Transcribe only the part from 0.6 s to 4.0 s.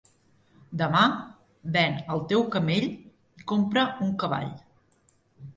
Demà, ven el teu camell i compra